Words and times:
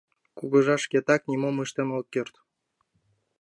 Кугыжа 0.37 0.75
шкетак 0.83 1.21
нимом 1.29 1.55
ыштен 1.63 1.89
ок 1.97 2.05
керт. 2.13 2.35